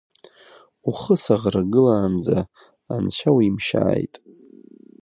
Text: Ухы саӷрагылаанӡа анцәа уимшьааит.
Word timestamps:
Ухы 0.89 1.15
саӷрагылаанӡа 1.23 2.39
анцәа 2.93 3.29
уимшьааит. 3.35 4.13